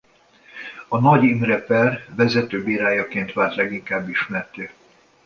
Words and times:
A 0.87 0.99
Nagy 0.99 1.23
Imre-per 1.23 2.05
vezető 2.15 2.63
bírájaként 2.63 3.33
vált 3.33 3.55
leginkább 3.55 4.09
ismertté. 4.09 4.69